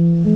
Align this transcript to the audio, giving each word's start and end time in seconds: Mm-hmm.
Mm-hmm. 0.00 0.29